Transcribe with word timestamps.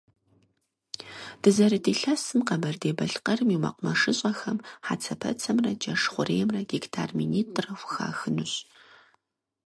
Дызэрыт 1.41 1.85
илъэсым 1.93 2.39
Къэбэрдей-Балъкъэрым 2.47 3.49
и 3.55 3.57
мэкъумэшыщӀэхэм 3.63 4.57
хьэцэпэцэмрэ 4.85 5.71
джэш 5.81 6.03
хъуреймрэ 6.13 6.61
гектар 6.71 7.09
минитӀрэ 7.17 7.71
хухахынущ. 7.79 8.53